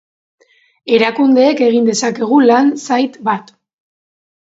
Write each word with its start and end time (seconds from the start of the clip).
Erakundeek 0.99 1.63
egin 1.67 1.91
dezakegu 1.91 2.43
lan 2.49 2.75
zait 2.89 3.25
bat. 3.33 3.57